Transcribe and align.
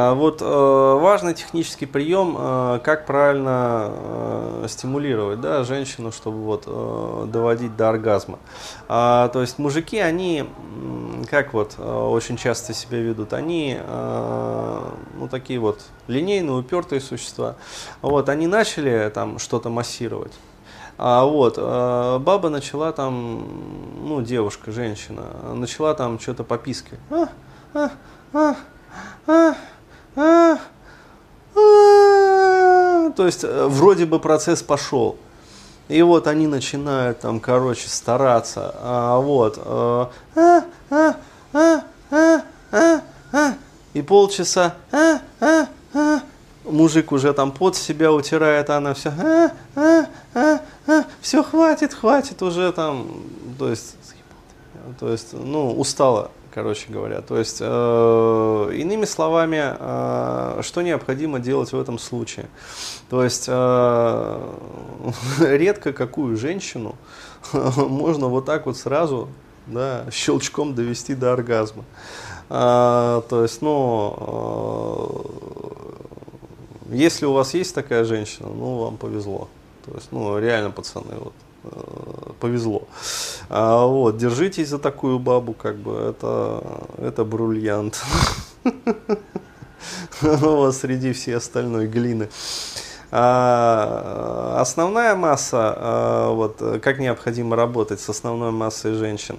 А 0.00 0.14
вот 0.14 0.42
э, 0.42 0.44
важный 0.44 1.34
технический 1.34 1.86
прием, 1.86 2.36
э, 2.38 2.80
как 2.84 3.04
правильно 3.04 3.90
э, 3.90 4.66
стимулировать 4.68 5.40
да, 5.40 5.64
женщину, 5.64 6.12
чтобы 6.12 6.38
вот, 6.38 7.30
доводить 7.30 7.76
до 7.76 7.88
оргазма. 7.88 8.38
А, 8.88 9.28
то 9.28 9.40
есть 9.40 9.58
мужики, 9.58 9.98
они, 9.98 10.44
как 11.28 11.52
вот 11.52 11.78
очень 11.80 12.36
часто 12.36 12.74
себя 12.74 12.98
ведут, 12.98 13.32
они 13.32 13.78
ну, 13.86 15.28
такие 15.30 15.58
вот 15.58 15.80
линейные, 16.06 16.56
упертые 16.56 17.00
существа. 17.00 17.56
Вот, 18.02 18.28
они 18.28 18.46
начали 18.46 19.10
там 19.12 19.38
что-то 19.38 19.68
массировать. 19.68 20.32
А 20.96 21.24
вот, 21.24 21.56
баба 21.56 22.48
начала 22.48 22.92
там, 22.92 23.44
ну, 24.04 24.22
девушка, 24.22 24.70
женщина, 24.70 25.22
начала 25.54 25.94
там 25.94 26.18
что-то 26.20 26.44
попискивать. 26.44 27.00
А, 27.10 27.28
а, 27.74 27.90
а, 28.32 28.56
а. 29.26 29.54
А, 30.20 30.58
а, 31.54 33.10
то 33.10 33.24
есть 33.24 33.44
э, 33.44 33.66
вроде 33.68 34.04
бы 34.04 34.18
процесс 34.18 34.62
пошел. 34.62 35.16
И 35.86 36.02
вот 36.02 36.26
они 36.26 36.48
начинают 36.48 37.20
там, 37.20 37.38
короче, 37.38 37.88
стараться. 37.88 38.74
А, 38.80 39.18
вот. 39.20 39.60
Э, 39.64 40.06
а, 40.90 41.14
и 43.94 44.02
полчаса. 44.02 44.74
Мужик 46.64 47.12
уже 47.12 47.32
там 47.32 47.52
под 47.52 47.76
себя 47.76 48.12
утирает, 48.12 48.70
а 48.70 48.78
она 48.78 48.94
все. 48.94 49.12
Все, 51.20 51.44
хватит, 51.44 51.94
хватит 51.94 52.42
уже 52.42 52.72
там. 52.72 53.22
То 53.56 53.68
есть, 53.68 53.94
то 54.98 55.10
есть, 55.10 55.28
ну, 55.32 55.72
устала 55.78 56.32
короче 56.52 56.86
говоря. 56.88 57.20
То 57.20 57.38
есть, 57.38 57.58
э, 57.60 58.70
иными 58.74 59.04
словами, 59.04 59.76
э, 59.78 60.62
что 60.62 60.82
необходимо 60.82 61.38
делать 61.38 61.72
в 61.72 61.80
этом 61.80 61.98
случае? 61.98 62.46
То 63.10 63.24
есть, 63.24 63.46
э, 63.48 64.54
редко 65.40 65.92
какую 65.92 66.36
женщину 66.36 66.96
можно 67.52 68.28
вот 68.28 68.44
так 68.44 68.66
вот 68.66 68.76
сразу 68.76 69.28
да, 69.66 70.06
щелчком 70.10 70.74
довести 70.74 71.14
до 71.14 71.32
оргазма. 71.32 71.84
Э, 72.48 73.22
то 73.28 73.42
есть, 73.42 73.62
ну, 73.62 74.16
э, 76.90 76.96
если 76.96 77.26
у 77.26 77.32
вас 77.32 77.54
есть 77.54 77.74
такая 77.74 78.04
женщина, 78.04 78.48
ну, 78.48 78.78
вам 78.78 78.96
повезло. 78.96 79.48
То 79.84 79.92
есть, 79.94 80.08
ну, 80.10 80.38
реально, 80.38 80.70
пацаны, 80.70 81.14
вот, 81.18 81.34
повезло. 82.40 82.82
А, 83.48 83.86
вот, 83.86 84.16
держитесь 84.16 84.68
за 84.68 84.78
такую 84.78 85.18
бабу, 85.18 85.54
как 85.54 85.76
бы, 85.76 85.94
это, 85.94 86.62
это 86.98 87.24
бриллиант. 87.24 88.02
Среди 90.20 91.12
всей 91.12 91.36
остальной 91.36 91.86
глины. 91.86 92.28
А, 93.10 94.58
основная 94.60 95.14
масса, 95.14 95.74
а, 95.76 96.32
вот, 96.32 96.62
как 96.82 96.98
необходимо 96.98 97.56
работать 97.56 98.00
с 98.00 98.08
основной 98.08 98.50
массой 98.50 98.94
женщин. 98.94 99.38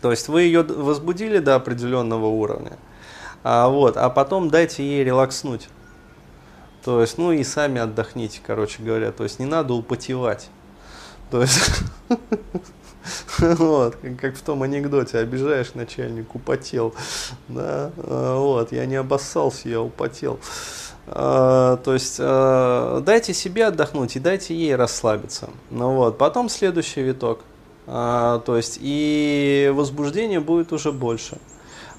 То 0.00 0.10
есть 0.10 0.28
вы 0.28 0.42
ее 0.42 0.62
возбудили 0.62 1.38
до 1.38 1.56
определенного 1.56 2.26
уровня, 2.26 2.78
а, 3.42 3.68
вот, 3.68 3.96
а 3.96 4.08
потом 4.08 4.50
дайте 4.50 4.84
ей 4.84 5.02
релакснуть. 5.02 5.68
То 6.84 7.00
есть, 7.00 7.18
ну 7.18 7.32
и 7.32 7.42
сами 7.42 7.80
отдохните, 7.80 8.40
короче 8.46 8.80
говоря. 8.80 9.10
То 9.10 9.24
есть 9.24 9.40
не 9.40 9.46
надо 9.46 9.74
употевать. 9.74 10.50
То 11.30 11.42
есть, 11.42 11.60
вот, 13.38 13.96
как, 14.20 14.36
в 14.36 14.42
том 14.42 14.62
анекдоте, 14.62 15.18
обижаешь 15.18 15.74
начальник, 15.74 16.34
употел. 16.34 16.94
Да, 17.48 17.90
а, 17.98 18.38
вот, 18.38 18.72
я 18.72 18.86
не 18.86 18.96
обоссался, 18.96 19.68
я 19.68 19.80
употел. 19.80 20.38
А, 21.08 21.78
то 21.78 21.94
есть, 21.94 22.16
а, 22.20 23.00
дайте 23.00 23.34
себе 23.34 23.66
отдохнуть 23.66 24.16
и 24.16 24.20
дайте 24.20 24.54
ей 24.54 24.76
расслабиться. 24.76 25.50
Ну 25.70 25.94
вот, 25.94 26.18
потом 26.18 26.48
следующий 26.48 27.02
виток. 27.02 27.40
То 27.86 28.42
есть, 28.56 28.78
и 28.82 29.72
возбуждение 29.72 30.40
будет 30.40 30.72
уже 30.72 30.90
больше. 30.90 31.38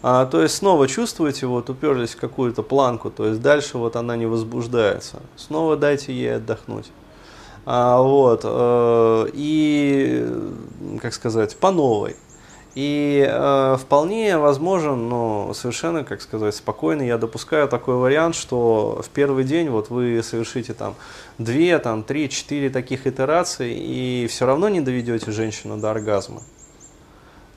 То 0.01 0.29
есть 0.33 0.55
снова 0.55 0.85
чувствуете, 0.85 1.45
вот 1.45 1.69
уперлись 1.69 2.13
в 2.13 2.19
какую-то 2.19 2.61
планку, 2.61 3.09
то 3.09 3.25
есть 3.25 3.41
дальше 3.41 3.77
вот 3.77 3.95
она 3.95 4.17
не 4.17 4.25
возбуждается. 4.25 5.21
Снова 5.37 5.77
дайте 5.77 6.11
ей 6.11 6.35
отдохнуть. 6.35 6.91
А, 7.69 8.01
вот, 8.01 8.44
э, 8.45 9.28
и, 9.33 10.25
как 11.01 11.13
сказать, 11.13 11.57
по 11.57 11.69
новой. 11.69 12.16
И 12.75 13.28
э, 13.29 13.75
вполне 13.78 14.38
возможен, 14.38 15.09
но 15.09 15.51
совершенно, 15.53 16.05
как 16.05 16.22
сказать, 16.22 16.55
спокойно 16.55 17.01
я 17.01 17.17
допускаю 17.17 17.67
такой 17.67 17.95
вариант, 17.95 18.35
что 18.35 19.01
в 19.03 19.09
первый 19.09 19.44
день 19.44 19.67
вот 19.67 19.89
вы 19.89 20.23
совершите 20.23 20.73
там 20.73 20.95
две, 21.39 21.78
там 21.79 22.03
три, 22.03 22.29
четыре 22.29 22.69
таких 22.69 23.05
итерации 23.05 23.75
и 23.78 24.28
все 24.28 24.45
равно 24.45 24.69
не 24.69 24.79
доведете 24.79 25.31
женщину 25.31 25.75
до 25.75 25.91
оргазма. 25.91 26.44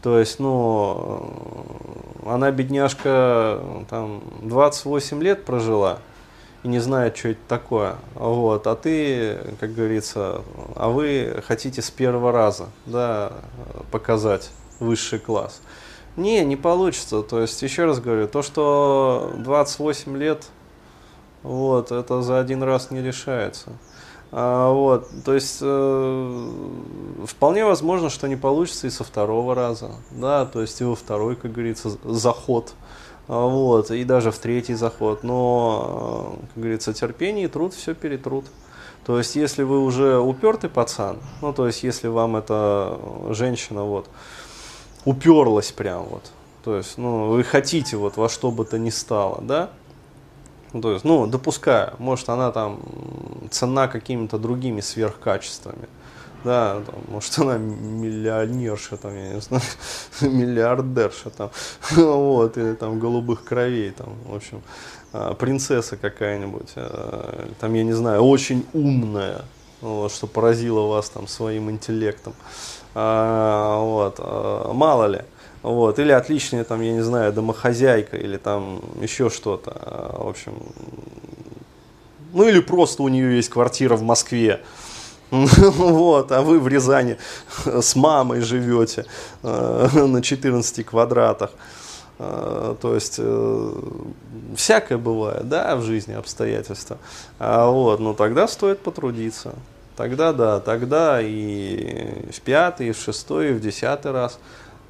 То 0.03 0.19
есть, 0.19 0.41
ну, 0.41 1.31
она 2.27 2.51
бедняжка 2.51 3.63
там 3.89 4.23
28 4.43 5.23
лет 5.23 5.45
прожила, 5.45 6.01
и 6.63 6.69
не 6.69 6.79
знает, 6.79 7.17
что 7.17 7.29
это 7.31 7.41
такое. 7.49 7.97
Вот. 8.15 8.67
А 8.67 8.77
ты, 8.77 9.39
как 9.59 9.75
говорится, 9.75 10.43
а 10.77 10.89
вы 10.89 11.43
хотите 11.47 11.83
с 11.83 11.91
первого 11.91 12.33
раза 12.33 12.69
да, 12.87 13.33
показать 13.91 14.51
высший 14.79 15.19
класс. 15.19 15.61
Не, 16.17 16.45
не 16.45 16.57
получится. 16.57 17.23
То 17.23 17.41
есть, 17.41 17.63
еще 17.63 17.85
раз 17.85 18.01
говорю, 18.01 18.29
то, 18.29 18.43
что 18.43 19.33
28 19.39 20.17
лет, 20.17 20.47
вот, 21.43 21.93
это 21.93 22.23
за 22.23 22.39
один 22.39 22.63
раз 22.63 22.91
не 22.91 23.01
решается. 23.01 23.71
А, 24.33 24.71
вот, 24.73 25.09
то 25.25 25.35
есть, 25.35 25.59
э, 25.61 26.51
вполне 27.27 27.65
возможно, 27.65 28.11
что 28.11 28.29
не 28.29 28.37
получится 28.37 28.87
и 28.87 28.91
со 28.91 29.03
второго 29.03 29.57
раза, 29.57 29.91
да, 30.13 30.47
то 30.47 30.61
есть 30.61 30.81
и 30.81 30.85
во 30.85 30.95
второй, 30.95 31.35
как 31.35 31.53
говорится, 31.53 31.91
заход. 32.05 32.75
А, 33.27 33.47
вот, 33.47 33.91
и 33.91 34.05
даже 34.05 34.31
в 34.31 34.39
третий 34.39 34.75
заход. 34.75 35.23
Но, 35.23 36.37
говорится, 36.61 36.93
терпение 36.93 37.49
труд 37.49 37.75
все 37.75 37.95
перетрут. 37.95 38.47
То 39.05 39.19
есть, 39.19 39.35
если 39.35 39.63
вы 39.63 39.81
уже 39.81 40.19
упертый 40.19 40.71
пацан, 40.71 41.19
ну, 41.41 41.53
то 41.53 41.67
есть, 41.67 41.83
если 41.83 42.09
вам 42.09 42.37
эта 42.37 42.99
женщина 43.31 43.85
вот 43.85 44.09
уперлась 45.05 45.73
прям 45.73 46.05
вот, 46.05 46.31
то 46.63 46.77
есть, 46.77 46.99
ну, 46.99 47.31
вы 47.31 47.43
хотите 47.43 47.97
вот 47.97 48.17
во 48.17 48.29
что 48.29 48.51
бы 48.51 48.65
то 48.65 48.79
ни 48.79 48.91
стало, 48.91 49.41
да, 49.43 49.71
то 50.81 50.93
есть, 50.93 51.05
ну, 51.05 51.27
допускаю, 51.27 51.95
может, 51.99 52.29
она 52.29 52.53
там 52.53 52.81
цена 53.51 53.89
какими-то 53.89 54.39
другими 54.39 54.81
сверхкачествами, 54.81 55.89
да, 56.45 56.81
там, 56.87 56.95
может, 57.09 57.39
она 57.39 57.59
миллионерша, 57.59 58.97
там, 58.97 59.15
я 59.15 59.35
не 59.35 59.41
знаю, 59.41 59.63
миллиардерша, 60.21 61.31
там, 61.31 61.51
вот, 61.93 62.57
или 62.57 62.75
там 62.75 62.99
голубых 62.99 63.45
кровей, 63.45 63.91
там, 63.91 64.09
в 64.27 64.35
общем, 64.35 64.63
а, 65.13 65.35
принцесса 65.35 65.97
какая-нибудь, 65.97 66.73
а, 66.77 67.49
там, 67.61 67.75
я 67.75 67.85
не 67.85 67.93
знаю, 67.93 68.23
очень 68.23 68.67
умная, 68.73 69.43
вот, 69.81 70.13
что 70.13 70.27
поразило 70.27 70.87
вас 70.87 71.11
там 71.11 71.27
своим 71.29 71.71
интеллектом, 71.71 72.35
а, 72.95 73.81
вот, 73.81 74.19
мало 74.75 75.07
ли, 75.07 75.23
вот, 75.63 75.99
или 75.99 76.13
отличная, 76.13 76.65
там, 76.65 76.81
я 76.81 76.93
не 76.93 77.03
знаю, 77.03 77.33
домохозяйка, 77.33 78.17
или 78.17 78.37
там 78.37 78.81
еще 79.01 79.31
что-то, 79.31 80.17
в 80.19 80.29
общем, 80.29 80.55
ну 82.33 82.49
или 82.49 82.61
просто 82.61 83.03
у 83.03 83.09
нее 83.09 83.37
есть 83.37 83.49
квартира 83.49 83.97
в 83.97 84.03
Москве, 84.03 84.61
Вот, 85.31 86.33
а 86.33 86.43
вы 86.43 86.59
в 86.59 86.67
Рязани 86.67 87.17
с 87.65 87.95
мамой 87.95 88.41
живете 88.41 89.07
э, 89.43 89.89
на 90.07 90.23
14 90.23 90.85
квадратах. 90.85 91.51
Э, 92.19 92.75
то 92.81 92.95
есть 92.95 93.17
э, 93.19 93.73
всякое 94.57 94.99
бывает, 94.99 95.49
да, 95.49 95.77
в 95.77 95.83
жизни 95.83 96.15
обстоятельства. 96.15 96.99
А 97.39 97.71
вот, 97.71 98.01
ну 98.01 98.13
тогда 98.15 98.49
стоит 98.49 98.81
потрудиться. 98.81 99.55
Тогда 99.97 100.33
да, 100.33 100.61
тогда 100.61 101.21
и 101.21 102.31
в 102.33 102.41
пятый, 102.41 102.89
и 102.89 102.93
в 102.93 102.99
шестой, 102.99 103.51
и 103.51 103.53
в 103.53 103.61
десятый 103.61 104.13
раз. 104.13 104.39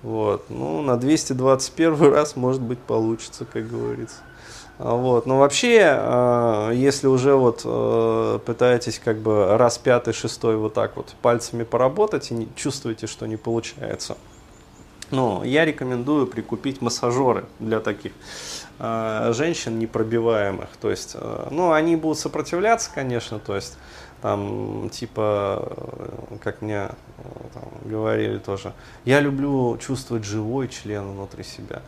Вот, 0.03 0.47
ну 0.49 0.81
на 0.81 0.97
221 0.97 2.13
раз 2.13 2.35
может 2.35 2.63
быть 2.63 2.79
получится, 2.79 3.45
как 3.45 3.69
говорится. 3.69 4.17
Вот. 4.81 5.27
Но 5.27 5.39
вообще, 5.39 5.79
э, 5.83 6.73
если 6.75 7.07
уже 7.07 7.35
вот 7.35 7.63
э, 7.67 8.39
пытаетесь 8.47 8.99
как 8.99 9.19
бы 9.19 9.59
раз 9.59 9.77
пятый, 9.77 10.15
шестой 10.15 10.57
вот 10.57 10.73
так 10.73 10.97
вот 10.97 11.15
пальцами 11.21 11.65
поработать 11.65 12.33
и 12.33 12.49
чувствуете, 12.57 13.07
что 13.07 13.27
не 13.27 13.37
получается, 13.37 14.17
ну, 15.11 15.43
я 15.45 15.67
рекомендую 15.67 16.27
прикупить 16.27 16.81
массажеры 16.81 17.45
для 17.59 17.81
таких 17.81 18.13
э, 18.79 19.33
женщин 19.35 19.79
непробиваемых. 19.79 20.71
То 20.81 20.91
есть, 20.91 21.15
ну, 21.51 21.73
они 21.73 21.97
будут 21.97 22.19
сопротивляться, 22.19 22.91
конечно, 22.95 23.39
то 23.39 23.57
есть, 23.57 23.77
там, 24.23 24.89
типа, 24.89 26.39
как 26.43 26.63
мне 26.63 26.89
там, 27.53 27.65
говорили 27.85 28.39
тоже, 28.39 28.73
я 29.05 29.21
люблю 29.21 29.77
чувствовать 29.77 30.25
живой 30.25 30.69
член 30.69 31.07
внутри 31.13 31.45
себя. 31.45 31.83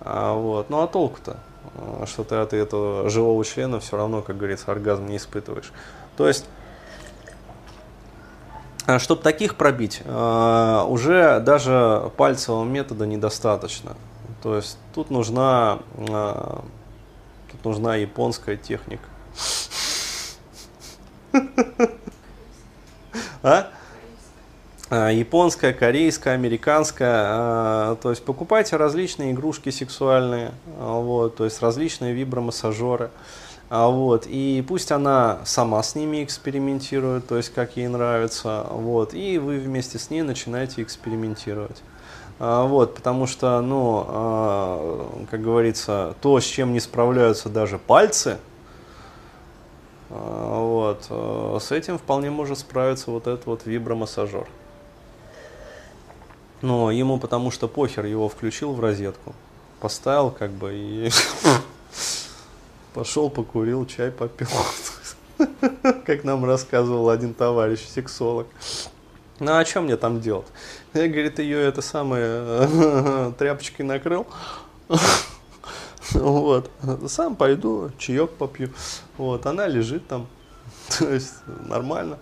А, 0.00 0.34
вот. 0.34 0.70
Ну, 0.70 0.80
а 0.80 0.86
толку-то? 0.86 1.38
Э, 1.74 2.04
что 2.06 2.24
ты 2.24 2.36
от 2.36 2.52
этого 2.52 3.08
живого 3.08 3.44
члена 3.44 3.80
все 3.80 3.96
равно, 3.96 4.22
как 4.22 4.36
говорится, 4.36 4.70
оргазм 4.70 5.06
не 5.06 5.16
испытываешь. 5.16 5.72
То 6.16 6.28
есть, 6.28 6.46
э, 8.86 8.98
чтобы 8.98 9.22
таких 9.22 9.56
пробить, 9.56 10.02
э, 10.04 10.84
уже 10.88 11.40
даже 11.40 12.10
пальцевого 12.16 12.64
метода 12.64 13.06
недостаточно. 13.06 13.96
То 14.42 14.56
есть 14.56 14.78
тут 14.94 15.10
нужна, 15.10 15.80
тут 15.96 17.64
нужна 17.64 17.96
японская 17.96 18.56
техника. 18.56 19.04
А? 23.40 23.70
А? 24.90 25.10
Японская, 25.10 25.72
корейская, 25.72 26.34
американская. 26.34 27.24
А, 27.26 27.96
то 27.96 28.10
есть 28.10 28.24
покупайте 28.24 28.76
различные 28.76 29.32
игрушки 29.32 29.70
сексуальные, 29.70 30.52
а, 30.78 31.00
вот, 31.00 31.36
то 31.36 31.44
есть 31.44 31.60
различные 31.62 32.14
вибромассажеры. 32.14 33.10
Вот, 33.70 34.26
и 34.26 34.64
пусть 34.66 34.92
она 34.92 35.40
сама 35.44 35.82
с 35.82 35.94
ними 35.94 36.24
экспериментирует, 36.24 37.26
то 37.26 37.36
есть 37.36 37.52
как 37.52 37.76
ей 37.76 37.86
нравится, 37.86 38.66
вот, 38.70 39.12
и 39.12 39.36
вы 39.36 39.58
вместе 39.58 39.98
с 39.98 40.08
ней 40.08 40.22
начинаете 40.22 40.82
экспериментировать. 40.82 41.82
Вот, 42.38 42.94
потому 42.94 43.26
что, 43.26 43.60
ну, 43.60 45.26
как 45.30 45.42
говорится, 45.42 46.14
то, 46.22 46.40
с 46.40 46.44
чем 46.44 46.72
не 46.72 46.80
справляются 46.80 47.50
даже 47.50 47.78
пальцы, 47.78 48.38
вот. 50.08 51.06
Э, 51.10 51.58
с 51.60 51.70
этим 51.72 51.98
вполне 51.98 52.30
может 52.30 52.58
справиться 52.58 53.10
вот 53.10 53.26
этот 53.26 53.46
вот 53.46 53.66
вибромассажер. 53.66 54.46
Но 56.60 56.90
ему 56.90 57.18
потому 57.18 57.50
что 57.50 57.68
похер 57.68 58.04
его 58.06 58.28
включил 58.28 58.72
в 58.72 58.80
розетку, 58.80 59.34
поставил 59.80 60.30
как 60.30 60.50
бы 60.50 60.72
и 60.74 61.10
пошел 62.94 63.30
покурил, 63.30 63.86
чай 63.86 64.10
попил. 64.10 64.48
Как 66.04 66.24
нам 66.24 66.44
рассказывал 66.44 67.10
один 67.10 67.32
товарищ, 67.32 67.86
сексолог. 67.86 68.46
Ну 69.40 69.52
а 69.52 69.64
что 69.64 69.82
мне 69.82 69.96
там 69.96 70.20
делать? 70.20 70.46
Я, 70.94 71.06
говорит, 71.06 71.38
ее 71.38 71.60
это 71.60 71.80
самое 71.80 73.32
тряпочкой 73.38 73.86
накрыл. 73.86 74.26
Вот. 76.12 76.70
Сам 77.06 77.36
пойду, 77.36 77.90
чаек 77.98 78.30
попью. 78.30 78.70
Вот. 79.16 79.46
Она 79.46 79.68
лежит 79.68 80.08
там. 80.08 80.26
То 80.98 81.12
есть 81.12 81.34
нормально. 81.66 82.18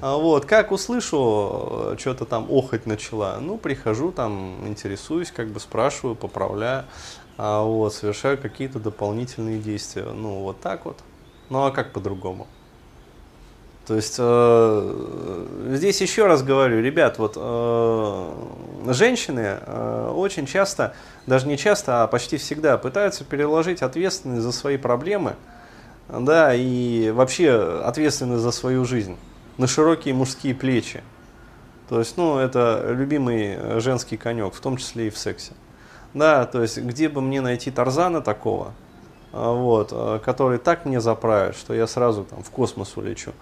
А 0.00 0.16
вот, 0.16 0.44
как 0.44 0.72
услышу, 0.72 1.96
что-то 1.98 2.24
там 2.24 2.46
охоть 2.50 2.86
начала, 2.86 3.38
ну, 3.40 3.58
прихожу, 3.58 4.12
там, 4.12 4.66
интересуюсь, 4.66 5.30
как 5.30 5.48
бы 5.48 5.60
спрашиваю, 5.60 6.14
поправляю, 6.14 6.84
а 7.36 7.62
вот, 7.62 7.94
совершаю 7.94 8.38
какие-то 8.38 8.78
дополнительные 8.78 9.58
действия. 9.58 10.04
Ну, 10.04 10.42
вот 10.42 10.60
так 10.60 10.84
вот. 10.84 10.98
Ну, 11.50 11.64
а 11.64 11.70
как 11.70 11.92
по-другому? 11.92 12.46
То 13.88 13.96
есть 13.96 14.16
э, 14.18 15.46
здесь 15.70 16.02
еще 16.02 16.26
раз 16.26 16.42
говорю, 16.42 16.82
ребят, 16.82 17.18
вот 17.18 17.34
э, 17.36 18.34
женщины 18.92 19.56
э, 19.62 20.12
очень 20.14 20.44
часто, 20.44 20.92
даже 21.26 21.46
не 21.46 21.56
часто, 21.56 22.02
а 22.02 22.06
почти 22.06 22.36
всегда 22.36 22.76
пытаются 22.76 23.24
переложить 23.24 23.80
ответственность 23.80 24.42
за 24.42 24.52
свои 24.52 24.76
проблемы, 24.76 25.36
да, 26.08 26.54
и 26.54 27.10
вообще 27.10 27.82
ответственность 27.84 28.42
за 28.42 28.50
свою 28.50 28.84
жизнь 28.84 29.16
на 29.58 29.66
широкие 29.66 30.14
мужские 30.14 30.54
плечи. 30.54 31.02
То 31.88 31.98
есть, 31.98 32.16
ну, 32.16 32.38
это 32.38 32.84
любимый 32.88 33.80
женский 33.80 34.16
конек, 34.16 34.54
в 34.54 34.60
том 34.60 34.76
числе 34.76 35.08
и 35.08 35.10
в 35.10 35.18
сексе. 35.18 35.52
Да, 36.14 36.46
то 36.46 36.62
есть, 36.62 36.78
где 36.78 37.08
бы 37.08 37.20
мне 37.20 37.40
найти 37.40 37.70
Тарзана 37.70 38.20
такого, 38.22 38.72
а, 39.32 39.52
вот, 39.52 39.90
а, 39.92 40.18
который 40.18 40.58
так 40.58 40.86
мне 40.86 41.00
заправит, 41.00 41.56
что 41.56 41.74
я 41.74 41.86
сразу 41.86 42.24
там 42.24 42.42
в 42.42 42.50
космос 42.50 42.96
улечу. 42.96 43.32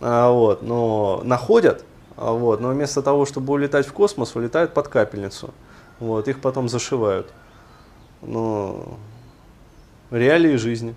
А, 0.00 0.30
вот, 0.30 0.62
но 0.62 1.22
находят, 1.24 1.84
вот, 2.16 2.60
но 2.60 2.68
вместо 2.68 3.00
того, 3.02 3.24
чтобы 3.24 3.54
улетать 3.54 3.86
в 3.86 3.92
космос, 3.92 4.36
улетают 4.36 4.74
под 4.74 4.88
капельницу. 4.88 5.54
Вот, 5.98 6.28
их 6.28 6.40
потом 6.40 6.68
зашивают. 6.68 7.32
Ну, 8.22 8.98
реалии 10.10 10.56
жизни. 10.56 10.94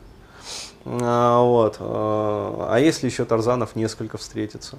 А, 0.85 1.41
вот. 1.41 1.77
А 1.79 2.77
если 2.77 3.07
еще 3.07 3.25
Тарзанов 3.25 3.75
несколько 3.75 4.17
встретится? 4.17 4.77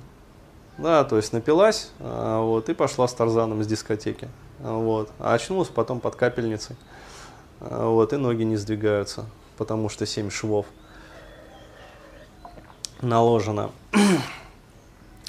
Да, 0.78 1.04
то 1.04 1.16
есть 1.16 1.32
напилась, 1.32 1.92
вот, 2.00 2.68
и 2.68 2.74
пошла 2.74 3.06
с 3.06 3.14
Тарзаном 3.14 3.62
с 3.62 3.66
дискотеки. 3.66 4.28
Вот. 4.60 5.10
А 5.18 5.34
очнулась 5.34 5.68
потом 5.68 6.00
под 6.00 6.16
капельницей. 6.16 6.76
Вот, 7.60 8.12
и 8.12 8.16
ноги 8.16 8.42
не 8.42 8.56
сдвигаются 8.56 9.24
потому 9.56 9.88
что 9.88 10.06
7 10.06 10.30
швов 10.30 10.66
наложено. 13.00 13.70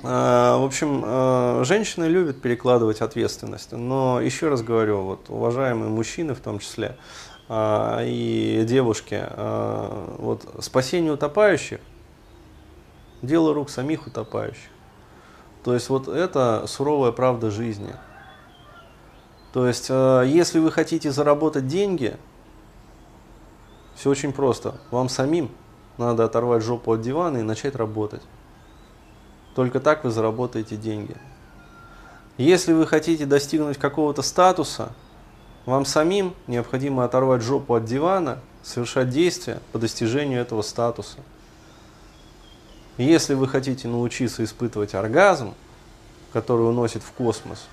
А, 0.08 0.60
в 0.60 0.66
общем, 0.66 1.02
а, 1.04 1.64
женщины 1.64 2.06
любят 2.06 2.40
перекладывать 2.40 3.02
ответственность, 3.02 3.72
но 3.72 4.22
еще 4.22 4.50
раз 4.50 4.62
говорю, 4.62 5.02
вот, 5.02 5.30
уважаемые 5.30 5.90
мужчины 5.90 6.36
в 6.36 6.42
том 6.42 6.60
числе 6.60 6.96
а, 7.35 7.35
и 7.50 8.66
девушки, 8.68 9.24
вот, 10.18 10.48
спасение 10.60 11.14
утопающих– 11.14 11.80
дело 13.22 13.54
рук 13.54 13.70
самих 13.70 14.08
утопающих. 14.08 14.70
То 15.64 15.74
есть 15.74 15.90
вот 15.90 16.08
это 16.08 16.66
суровая 16.68 17.12
правда 17.12 17.52
жизни. 17.52 17.96
То 19.54 19.68
есть, 19.68 19.90
если 19.90 20.60
вы 20.60 20.72
хотите 20.72 21.12
заработать 21.12 21.68
деньги– 21.68 22.18
все 23.96 24.10
очень 24.10 24.34
просто. 24.34 24.76
Вам 24.92 25.08
самим 25.08 25.50
надо 25.98 26.26
оторвать 26.26 26.62
жопу 26.62 26.92
от 26.92 27.02
дивана 27.02 27.38
и 27.38 27.44
начать 27.44 27.76
работать. 27.76 28.22
Только 29.56 29.80
так 29.80 30.04
вы 30.04 30.12
заработаете 30.12 30.76
деньги. 30.76 31.16
Если 32.38 32.74
вы 32.74 32.86
хотите 32.86 33.26
достигнуть 33.26 33.78
какого-то 33.78 34.22
статуса, 34.22 34.92
вам 35.66 35.86
самим 35.86 36.34
необходимо 36.48 37.04
оторвать 37.04 37.42
жопу 37.42 37.76
от 37.76 37.86
дивана, 37.86 38.40
совершать 38.64 39.10
действия 39.10 39.60
по 39.72 39.80
достижению 39.80 40.42
этого 40.42 40.62
статуса. 40.62 41.18
Если 42.98 43.34
вы 43.34 43.48
хотите 43.48 43.88
научиться 43.88 44.44
испытывать 44.44 44.96
оргазм, 44.96 45.54
который 46.34 46.68
уносит 46.68 47.04
в 47.04 47.12
космос, 47.12 47.66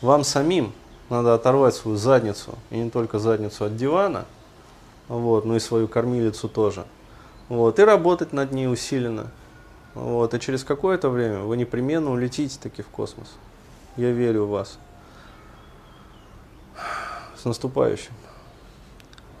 вам 0.00 0.24
самим 0.24 0.72
надо 1.08 1.34
оторвать 1.34 1.74
свою 1.74 1.96
задницу, 1.96 2.58
и 2.70 2.78
не 2.78 2.90
только 2.90 3.18
задницу 3.18 3.64
от 3.64 3.76
дивана– 3.76 4.24
вот, 5.08 5.44
ну 5.44 5.56
и 5.56 5.60
свою 5.60 5.88
кормилицу 5.88 6.48
тоже. 6.48 6.84
Вот, 7.48 7.78
и 7.78 7.82
работать 7.82 8.32
над 8.32 8.52
ней 8.52 8.66
усиленно. 8.66 9.30
Вот, 9.94 10.32
и 10.32 10.40
через 10.40 10.64
какое-то 10.64 11.10
время 11.10 11.40
вы 11.40 11.56
непременно 11.56 12.10
улетите 12.10 12.58
таки 12.58 12.82
в 12.82 12.88
космос. 12.88 13.28
Я 13.96 14.10
верю 14.10 14.44
в 14.46 14.50
вас. 14.50 14.78
С 17.42 17.44
наступающим. 17.44 18.12